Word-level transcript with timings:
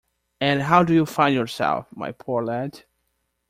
And 0.39 0.63
how 0.63 0.81
do 0.81 0.95
you 0.95 1.05
find 1.05 1.35
yourself, 1.35 1.85
my 1.95 2.11
poor 2.11 2.43
lad? 2.43 2.85